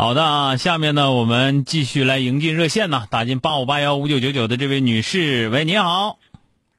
[0.00, 6.20] 好的啊，下面呢，我们继续来迎进热线呢，打进八五八幺五九九九的这位女士，喂，你好。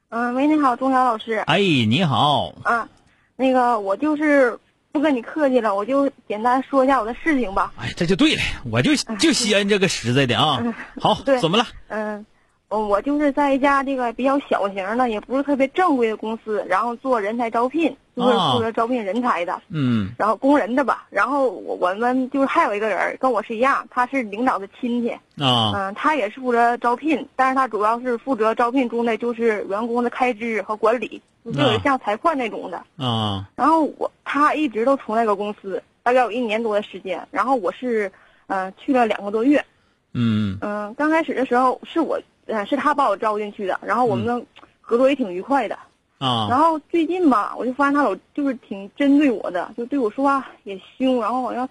[0.08, 1.34] 嗯，喂，你好，钟晓老师。
[1.34, 2.54] 哎，你好。
[2.64, 2.88] 啊，
[3.36, 4.58] 那个，我就是
[4.94, 7.74] 不跟你客气了，我就简单说一下我的事情吧。
[7.76, 10.64] 哎，这就对了，我就就稀罕这个实在的啊。
[10.98, 11.68] 好，对，怎么了？
[11.90, 12.26] 嗯。
[12.70, 19.62] 我就是在一家这个比较小型的，也不是特别正规的公司，然后做人才招聘，就是负责招聘人才的。
[19.70, 20.12] 嗯。
[20.18, 25.10] 然后工人的吧，然后我我们就是还有一个人跟我是一样，他是领导的亲戚。
[25.42, 25.72] 啊。
[25.74, 32.84] 嗯，他也是负责招聘，但是他主要是负责招聘中的就是员工的开支和管理，就是像财会那种的。
[32.98, 33.50] 啊。
[33.56, 37.28] 然后我他一直都从那个公司，大概有一年多的时间。
[37.32, 38.12] 然后我是，
[38.48, 39.66] 嗯，去了两个多月。
[40.14, 40.58] 嗯。
[40.62, 42.20] 嗯，刚开始的时候是我。
[42.52, 44.44] 嗯，是他把我招进去的，然后我们
[44.82, 45.78] 合作也挺愉快的。
[46.20, 46.48] 啊。
[46.48, 51.68] 然后最近吧，我就发现他老就是挺针对我的，就对我说话也凶，然后好像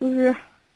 [0.00, 0.34] 就是，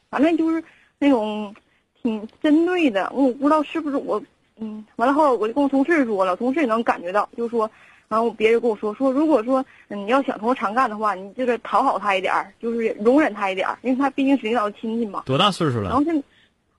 [0.09, 0.63] 反正就是
[0.97, 1.53] 那种
[2.01, 3.11] 挺针对的。
[3.13, 4.23] 我不知道是不是我，
[4.57, 7.69] 嗯，完了后我就跟我同事说了，同事也能感觉到，就说，
[8.07, 15.23] 然后别人跟我说说，如果说你要想同我长干的话，你这个讨好他一点儿，就是容忍他一点儿，因为他毕竟是领导的亲戚嘛。
[15.25, 15.89] 多大岁数了？
[15.89, 16.23] 然后现。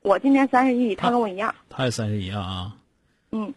[0.03, 1.53] 我今年三十一，他跟我一样。
[1.69, 2.77] 他也三十一啊。
[3.33, 3.53] 嗯，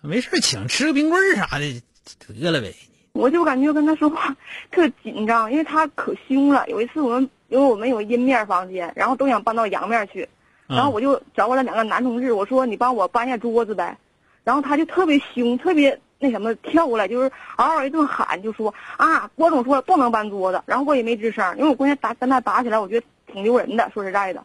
[0.00, 1.82] 没事，请吃个冰棍儿啥的，
[2.18, 2.74] 得了呗。
[3.12, 4.34] 我就感觉跟他说话
[4.70, 6.64] 特紧张，因为他可凶了。
[6.68, 10.28] 有一次我们，因为我们有阴面房间，然后都想搬到阳面去，
[10.68, 13.98] 然后我就找过来两个男同志，我说你帮我搬下桌子呗。
[14.44, 24.42] 然后他就特别凶，特别那什么，跳过来就是嗷嗷一顿喊，就说啊，郭总说不能搬桌子，然后我也没吱声，因为我关键打跟他打起来，我觉得挺丢人的，说实在的。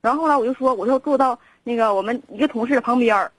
[0.00, 3.32] 然后后来我就说，我就坐到那个我们一个同事的旁边儿，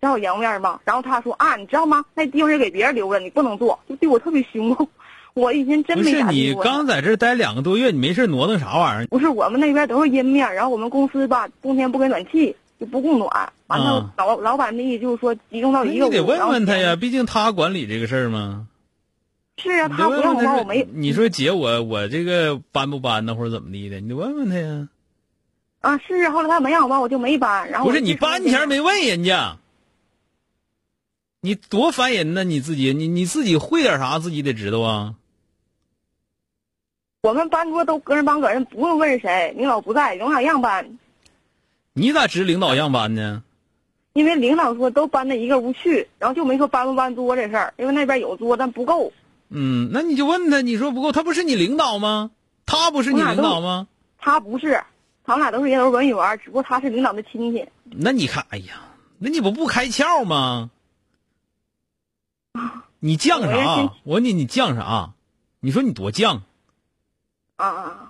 [0.00, 0.80] 正好阳面嘛。
[0.84, 2.04] 然后他说啊，你知道吗？
[2.14, 4.76] 那地方是给别人留着，你不能坐，就对我特别凶。
[5.34, 9.06] 我以前真没不是你刚在这待两个多月，你没事挪腾啥玩意儿？
[9.06, 13.52] 不是我们那边都是阴面，然后我们公司吧冬天不给暖气，就不供暖。
[13.68, 18.66] 完了，老老板的意思就是说集中到一个你得问问他呀，毕竟他管理这个事儿吗？
[19.56, 20.84] 是啊，他不让我搬，我没。
[20.92, 24.00] 你说姐，我我这个搬不搬呢，或者怎么地的？
[24.00, 24.88] 你得问问他呀。
[25.80, 27.70] 啊，是后来他没让我搬，我就没搬。
[27.70, 29.58] 然后不是你搬前没问人家，
[31.42, 32.44] 你多烦人呢！
[32.44, 35.14] 你自己，你你自己会点啥，自己得知道啊。
[37.22, 40.98] 我们班桌都个人搬个人，不用问谁，领导不在，领导让搬。
[41.94, 43.42] 你咋知领导让搬呢？
[44.12, 49.10] 因为领导说都搬到一个屋去，然后就没说搬不搬桌这事儿，因为那边有桌但不够。
[49.48, 52.32] 嗯，那你就问他，你说不够，他不是你领导吗？
[52.66, 53.88] 他不是你领导吗？
[54.18, 54.82] 他不是。
[55.24, 57.66] 他们俩都是也都是文员，只不过他是领导的亲戚。
[57.84, 58.82] 那你看，哎呀，
[59.18, 60.70] 那你不不开窍吗？
[63.00, 63.94] 你犟啥？
[64.04, 65.14] 我问你，你犟啥？
[65.60, 66.42] 你说你多犟？
[67.56, 68.06] 啊啊！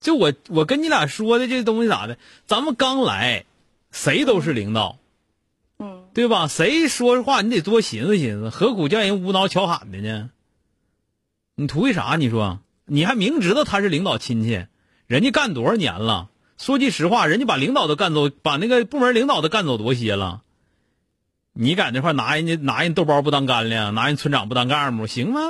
[0.00, 2.18] 就我我跟你俩说的这东西咋的？
[2.46, 3.44] 咱们刚来，
[3.90, 4.98] 谁都是领导，
[5.78, 6.48] 嗯，对吧？
[6.48, 10.30] 谁说话你得多寻思寻思，何苦叫人无脑巧喊的呢？
[11.54, 12.16] 你图为啥？
[12.16, 14.66] 你说你还明知道他是领导亲戚。
[15.06, 16.30] 人家干多少年了？
[16.58, 20.42] 说句实话，人家把领导都干走，把那个部门领导都干走多些了。
[21.52, 25.40] 你在那块拿人家拿人豆包不当干粮，拿人村长不当干部，行吗？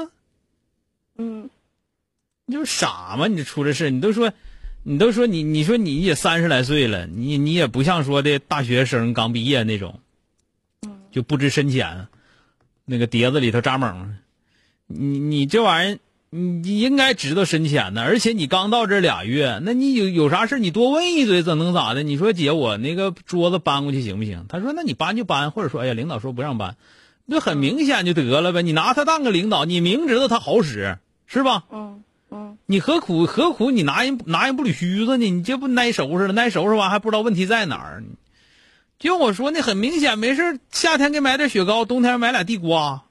[1.16, 1.50] 嗯，
[2.46, 3.26] 你就傻吗？
[3.28, 4.32] 你出这事，你都说，
[4.82, 10.00] 你都说你，你说你也三十来岁了，你你也不像说的大学生刚毕业那种，
[11.10, 12.08] 就不知深浅，
[12.84, 14.18] 那个碟子里头扎猛。
[14.86, 15.98] 你你这玩意儿。
[16.34, 22.02] 你应该知道深浅的，而且你刚到这俩月，那你有有啥事你多问一嘴，怎能咋的？
[22.02, 24.46] 你说姐，我那个桌子搬过去行不行？
[24.48, 26.76] 他说，那你搬就搬，或者说，哎呀，领导说不让搬，
[27.26, 28.62] 那很明显就得了呗。
[28.62, 30.96] 你拿他当个领导，你明知道他好使，
[31.26, 31.64] 是吧？
[31.70, 35.30] 嗯嗯，你何苦何苦你拿人拿人不捋须子呢？
[35.30, 36.34] 你这不挨收拾了？
[36.40, 38.02] 挨收拾完还不知道问题在哪儿？
[38.98, 43.02] 就我说那很明显，没事夏天给买点雪糕，冬天买俩地瓜，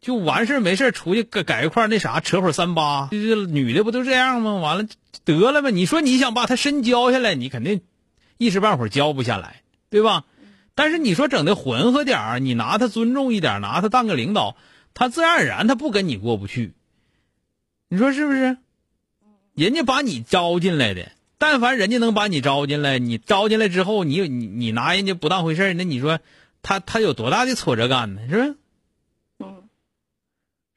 [0.00, 3.08] 就完事没事出去改改一块那啥，扯会三八。
[3.10, 3.16] 这
[3.46, 4.54] 女的不都这样吗？
[4.56, 4.86] 完了
[5.24, 5.70] 得了吧。
[5.70, 7.80] 你说你想把她身交下来，你肯定
[8.36, 10.24] 一时半会儿教不下来，对吧？
[10.74, 14.56] 但是你说整的浑和点，你拿她尊重一点，拿她当个领导，
[14.94, 16.74] 她自然而然她不跟你过不去。
[17.88, 18.58] 你说是不是？
[19.54, 26.20] 人家把你招进来的，但凡人家能把你招进来，你招进来之后，你你你拿人家不当回事那你说
[26.62, 28.20] 他他有多大的挫折感呢？
[28.30, 28.56] 是不是？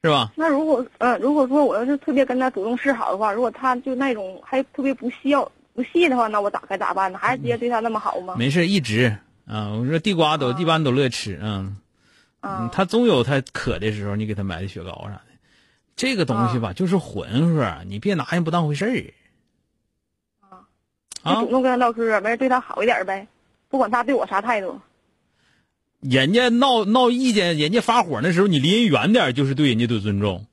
[0.02, 0.32] 嗯，是吧？
[0.34, 7.18] 那如果嗯，如果说我要是特别跟他主动示好的话，如果他就那种还特别不孝不细的话，那我咋该咋办呢？
[7.18, 8.34] 还是直接对他那么好吗？
[8.36, 9.16] 没事，一直
[9.46, 11.72] 啊，我说地瓜都一般都乐吃，啊，
[12.40, 15.22] 嗯，他总有他渴的时候，你给他买的雪糕啥的。
[15.94, 20.48] 这个东西吧，就是混合，你别拿人不当回事儿。
[20.48, 20.66] 啊，
[21.22, 23.24] 啊，主动跟他唠嗑，没事对他好一点呗，
[23.68, 24.80] 不管他对我啥态度。
[26.02, 30.46] 人家闹闹意见，人家发火那时候，你离人远点，就是对人家的尊重。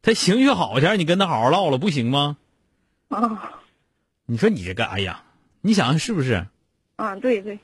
[0.00, 2.36] 他情绪好前，你跟他好好唠了，不行吗？
[3.08, 3.60] 啊，
[4.26, 5.24] 你说你这个，哎呀，
[5.60, 6.46] 你想想是不是？
[6.94, 7.58] 啊，对对。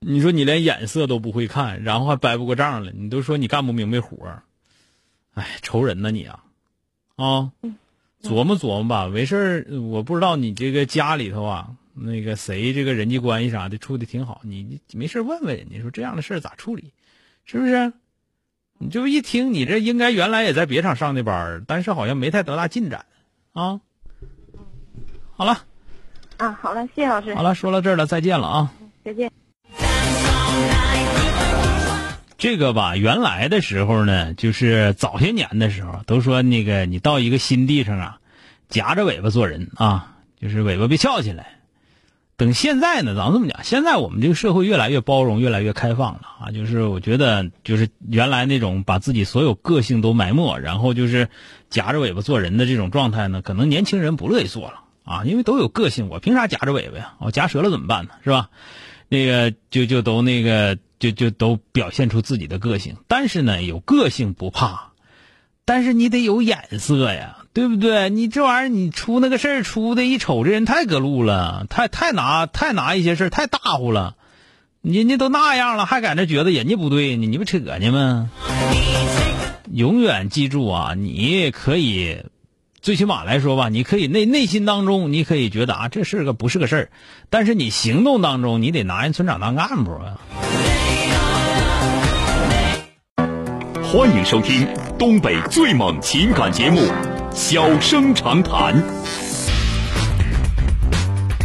[0.00, 4.16] 你说你连眼色都不会看，然后还掰不过账了，你都说你干不明白活。
[5.34, 6.40] 哎，愁人呢你啊，
[7.16, 7.52] 啊，
[8.22, 9.08] 琢磨琢磨吧。
[9.08, 14.40] 没事儿，我不知道你这个家里头啊，那个谁这个人际关系啥的处的挺好。
[14.44, 16.92] 你没事问问人家，说这样的事儿咋处理，
[17.44, 17.92] 是不是？
[18.80, 23.06] 你就一听，你这应该原来也在别厂上的班但是好像没太多大进展
[23.52, 23.80] 啊。
[25.36, 25.64] 好了，
[26.36, 27.34] 啊，好了，谢谢老师。
[27.34, 28.72] 好了，说到这儿了，再见了啊。
[29.04, 29.32] 再见。
[32.36, 38.20] 这个吧，原来的时候呢，就是早些年的时候，都说那个你到一个新地上啊，
[38.68, 41.57] 夹着尾巴做人啊，就是尾巴别翘起来。
[42.38, 46.50] 等现在呢，咱这么讲，现在我们这个社会越来越包容，越来越开放了啊。
[46.52, 51.28] 就是我觉得，就是原来那种把自己所有个性都埋没，然后就是
[51.68, 57.14] 夹着尾巴做人的这种状态呢，可能年轻人不乐意做了啊，因为都有个性，我凭啥夹着尾巴呀？
[57.18, 58.12] 我夹折了怎么办呢？
[58.24, 58.48] 是吧？
[59.08, 60.78] 那个就就都那个。
[61.00, 64.90] 就就都表现出自己的个性，但是呢，有个性不怕，
[65.64, 68.10] 但是你得有眼色呀，对不对？
[68.10, 74.14] 你这玩意儿，你出那个事儿出的一瞅，这人太隔路了，太太拿太拿一些事儿太大乎了，
[74.82, 78.30] 人家都那样了，还在那觉得人家不对呢，你不扯呢吗？
[79.72, 82.18] 永远记住啊，你可以。
[82.80, 86.90] 最起码来说吧，你可以内内心当中，你可以觉得啊，这是个不是个事儿，
[87.28, 90.20] 但是你行动当中，你得拿人村长当干部啊。
[93.82, 96.80] 欢迎收听东北最猛情感节目
[97.32, 98.74] 《小生长谈》，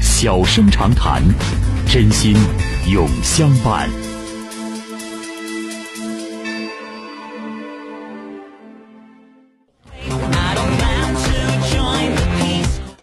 [0.01, 1.21] 小生长谈，
[1.88, 2.35] 真心
[2.91, 3.89] 永相伴。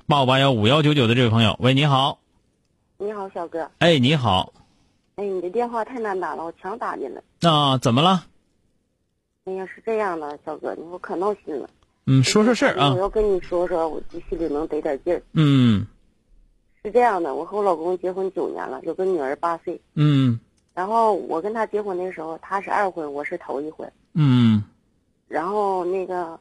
[0.07, 2.19] 八五八幺五幺九九的这位朋友，喂，你好。
[2.99, 3.71] 你好，小哥。
[3.79, 4.53] 哎，你好。
[5.17, 7.23] 哎，你的电话太难打了，我强打进来。
[7.41, 8.25] 那怎么了？
[9.45, 11.69] 哎呀，是这样的，小哥，你我可闹心了。
[12.11, 12.93] 嗯，说说事儿啊。
[12.93, 15.23] 我要跟你说说，我心里能得点劲儿。
[15.35, 15.87] 嗯。
[16.83, 19.81] 是这样的，我和我老公结婚九年了，有个女儿八岁。
[19.95, 20.41] 嗯。
[20.75, 23.91] 然后我跟他结婚的时候，他是二婚，我是头一婚。
[24.15, 24.63] 嗯。
[25.29, 26.39] 然后那个。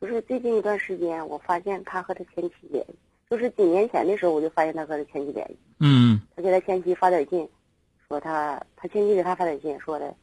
[0.00, 2.94] 就是最近一段时间，我发现他和他前妻联系。
[3.28, 5.58] 就是几年前的时候，我就发现他和他前妻联系。
[5.78, 6.18] 嗯。
[6.34, 7.46] 他给他前妻发短信，
[8.08, 10.14] 说他他前妻给他发短信说的，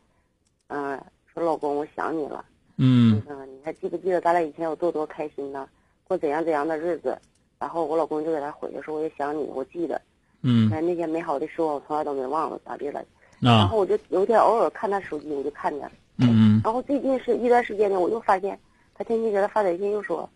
[0.70, 1.00] 嗯，
[1.32, 2.44] 说老公我想你了。
[2.78, 3.22] 嗯。
[3.28, 5.68] 那个你还记不记得咱俩以前有多多开心呢？
[6.06, 7.18] 过怎样怎样的日子？
[7.60, 10.02] 然后我老公就给他回说我也想你，我记得。
[10.42, 10.70] 嗯。
[10.70, 13.00] 那些美好的时候，我从来都没忘了，咋地了？
[13.00, 13.06] 啊。
[13.42, 15.92] 然后我就有一天偶尔看他手机，我就看见了。
[16.18, 16.62] 嗯。
[16.64, 18.58] 然后最近是一段时间呢，我又发现。
[19.00, 20.28] 他天天给他发短信又说，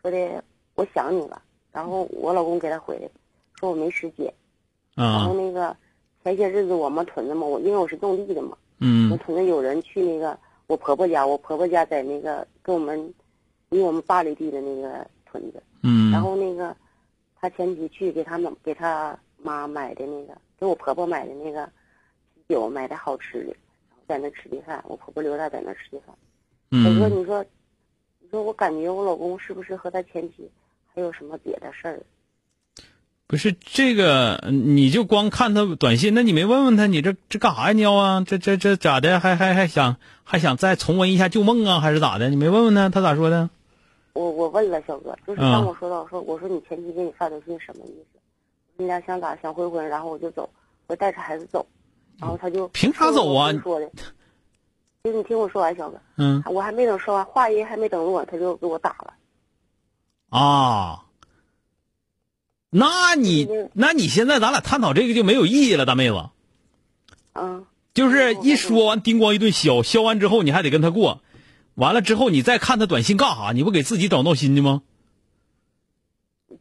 [0.00, 0.42] 说的
[0.74, 3.06] 我想你了，然后我老公给他回的，
[3.58, 4.32] 说我没时间，
[4.94, 5.76] 然后那个
[6.24, 10.38] 前些日子我们屯子嘛，我因为我是种地的嘛，嗯，我屯子有人去那个
[10.70, 13.12] 我婆婆家，我婆婆家在那个跟我们
[13.70, 16.76] 离我们八里地的那个村子，嗯，然后那个
[17.34, 21.66] 他前妻去给他们给他妈买的那个给我婆婆买的那个
[22.46, 23.56] 啤酒，买的好吃的，
[23.88, 26.14] 然后在那吃的饭，我婆婆留下在那吃的饭，
[26.70, 27.44] 我说你说。
[28.22, 30.48] 你说，我感觉我老公是不是和他前妻
[30.94, 32.00] 还有什么别的事儿？
[33.30, 37.72] 不是这个，你就光看他短信，那你没问问他，你这这干啥呀？
[37.72, 38.24] 你要啊？
[38.26, 39.20] 这这这咋的？
[39.20, 41.78] 还还还想还想再重温一下旧梦啊？
[41.78, 42.28] 还是咋的？
[42.28, 43.48] 你没问问他，他咋说的？
[44.14, 48.18] 我我问了小哥，就是当我说到说我说你前妻给你发短信什么意思？
[48.76, 49.36] 你俩想咋？
[49.36, 50.50] 想回婚，然后我就走，
[50.88, 51.64] 我带着孩子走，
[52.18, 53.52] 然后他就凭啥走啊？
[53.62, 53.88] 说的，
[55.04, 59.14] 就是你听我说完，小哥，嗯，我还没等说完，话音还没等落，他就给我打了。
[60.30, 61.04] 啊，
[62.70, 66.30] 那你那你现在咱俩探讨这个就没有意义了，大妹子。
[67.34, 67.66] 嗯。
[67.92, 71.22] 就是一说完，叮咣一顿削，削完之后你还得跟他过，
[71.74, 73.50] 完了之后你再看他短信干啥？
[73.52, 74.82] 你不给自己找闹心的吗？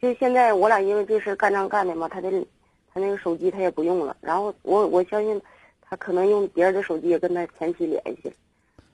[0.01, 2.31] 就现在我俩因为这事干仗干的嘛，他的
[2.91, 5.39] 他那个手机他也不用了，然后我我相信
[5.81, 8.33] 他可能用别人的手机也跟他前妻联系，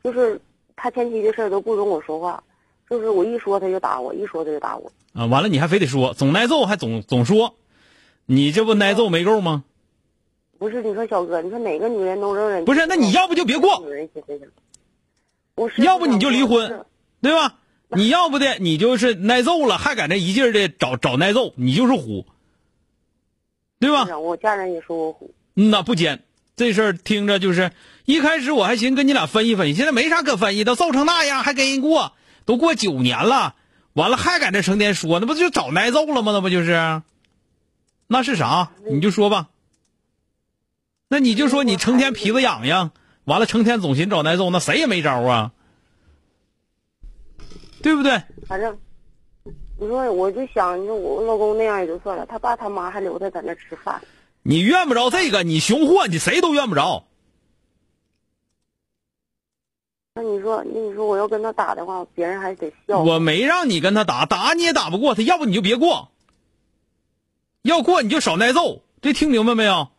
[0.03, 0.39] 就是
[0.75, 2.43] 他前妻的事都不容我说话，
[2.89, 4.91] 就是我一说他就打我，一说他就打我。
[5.13, 7.55] 啊，完了你还非得说，总挨揍还总总说，
[8.25, 9.63] 你这不挨揍没够吗？
[10.57, 12.63] 不是，你说小哥，你说哪个女人能容忍？
[12.63, 13.83] 不是，那你要不就别过，
[15.77, 16.85] 要不你就离婚，
[17.21, 17.55] 对吧？
[17.89, 22.25] 你要不的，你就是挨揍了，还搁那一劲儿的找找挨揍，你就是虎，
[23.79, 24.17] 对吧？
[24.17, 25.33] 我家人也说我虎。
[25.55, 26.23] 嗯呐，不尖，
[26.55, 27.71] 这事儿听着就是
[28.05, 32.13] 一开始我还寻跟你俩分析分析，现在没啥可分析都，揍成那样还跟人过，
[32.45, 33.55] 都过九年了，
[33.93, 36.31] 完了还搁那成天说，那不就找挨揍了吗？
[36.31, 37.01] 那不就是？
[38.07, 38.71] 那是啥？
[38.89, 39.47] 你就说吧。
[41.07, 42.91] 那你就说你成天皮子痒痒，
[43.25, 45.51] 完了成天总寻找挨揍，那谁也没招啊，
[47.81, 48.21] 对不对？
[48.47, 48.77] 反正
[49.79, 54.01] 你说，我就想，你说我老公那样也就算了，他爸他妈还留他在那吃饭。
[54.41, 57.05] 你怨不着这个，你熊货，你谁都怨不着。
[60.17, 62.99] 那你说，那你说我要跟他打的话，别人还得笑。
[62.99, 66.09] 我没让你跟他打，打你也打不过他，要不你就别过，
[67.63, 69.89] 要过你就少挨揍，这听明白没有？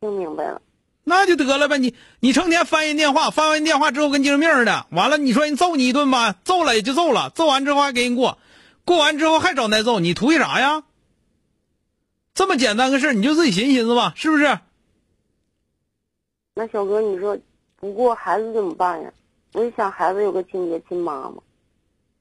[0.00, 0.60] 听明白了，
[1.02, 1.78] 那就得了呗。
[1.78, 4.84] 你你成天翻人电话，翻完电话之后跟精神病似的。
[4.90, 8.36] 完了，你说人揍你一顿吧，揍了也就揍了，揍完之后还给人过，
[8.84, 10.82] 过完之后还找挨揍，你图啥呀？
[12.34, 14.58] 这么简单个事你就自己寻思寻思吧，是不是？
[16.54, 17.38] 那小哥，你说
[17.78, 19.12] 不过孩子怎么办呀？
[19.52, 21.36] 我就想孩子有个亲爹亲妈嘛。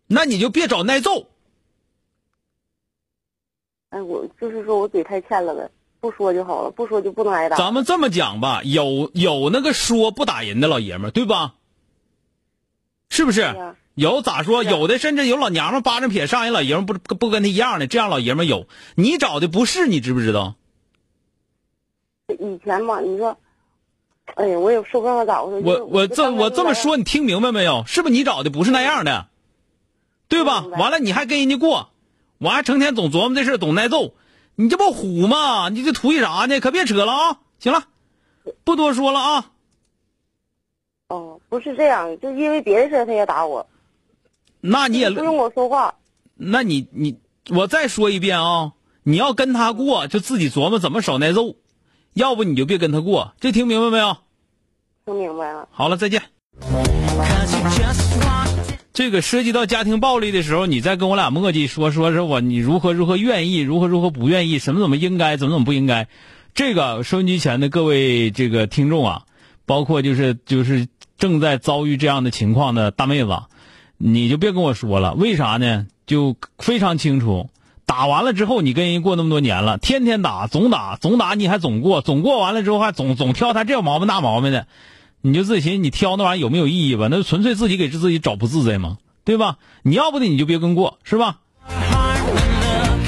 [0.07, 1.27] 那你就别找耐揍。
[3.89, 5.69] 哎，我就是说我嘴太欠了呗。
[5.99, 7.57] 不说就好了，不说就不能挨打。
[7.57, 11.55] 咱们这么讲吧，有有那个说不打人的老爷们儿，对吧？
[13.09, 13.73] 是不是？
[13.95, 14.63] 有咋说？
[14.63, 18.67] 有的甚至有老娘们巴掌撇上人老爷们不不跟他一样的，这样老爷们有。
[18.95, 20.55] 你找的不是，你知不知道？
[22.27, 23.37] 以前嘛，你说，
[24.33, 25.65] 哎呀，我也说不上咋回事。
[25.65, 27.83] 我我这我这么说，你听明白没有？
[27.85, 29.27] 是不是你找的不是那样的？
[30.27, 30.65] 对吧？
[30.65, 31.89] 完了，你还跟人家过，
[32.39, 34.13] 我还成天总琢磨这事，总挨揍。
[34.55, 35.69] 你这不虎吗？
[35.69, 36.59] 你这图一啥呢？
[36.59, 37.39] 可别扯了啊！
[37.59, 37.85] 行了，
[38.63, 39.51] 不多说了啊。
[41.09, 43.67] 哦，不是这样，就因为别的事他也打我。
[44.59, 45.93] 那你也不用我说话。
[46.33, 47.19] 那你你
[47.51, 48.73] 我再说一遍啊！
[49.03, 51.55] 你要跟他过，就自己琢磨怎么少挨揍，
[52.15, 53.33] 要不你就别跟他过。
[53.41, 54.15] 这听明白没有？
[55.05, 55.67] 听明白了。
[55.69, 56.21] 好了，再见。
[58.93, 66.07] 这个涉及到家庭暴力的时候，你再跟我俩磨叽说说是我你如何如何愿意，如何如何不愿意，什么怎么应该，怎么怎么不应该。
[66.53, 69.23] 这个收音机前的各位这个听众啊，
[69.65, 73.37] 包括就是就是正在遭遇这样的情况的大妹子，
[73.97, 75.13] 你就别跟我说了。
[75.15, 75.85] 为啥呢？
[76.07, 77.49] 就非常清楚，
[77.85, 84.67] 打完了之后，你跟人过那么多年了，天天打，总打，总打，你还总过，总过完了之后还总总挑他这毛病那毛病的。
[85.21, 87.07] 你就自己寻思，你挑那玩意有没有意义吧？
[87.09, 88.97] 那纯粹自己给自己找不自在吗？
[89.23, 89.57] 对吧？
[89.81, 91.37] 你要不的你就别跟过，是吧？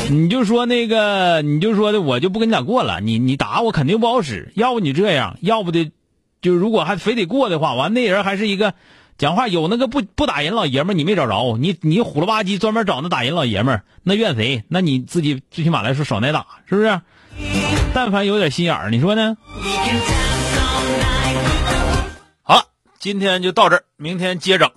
[0.09, 3.01] 你就说那个，你就说的，我就不跟你俩过了。
[3.01, 4.51] 你你打我肯定不好使。
[4.55, 5.91] 要不你这样，要不的，
[6.41, 8.73] 就如果还非得过的话，完那人还是一个
[9.17, 14.63] 讲话有那个不不打人老爷们儿，你没找着，你你虎了吧唧专门找那打人老爷们儿，那怨谁？
[14.67, 17.01] 那你自己最起码来说少挨打，是不是？
[17.95, 19.35] 但凡有点心眼儿，你说呢？
[22.43, 22.65] 好了
[22.99, 24.69] 今天就到这儿，明天接整。